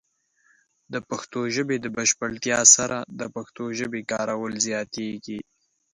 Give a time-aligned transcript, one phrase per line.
[0.93, 5.39] د پښتو ژبې د بشپړتیا سره، د پښتو ژبې کارول زیاتېږي.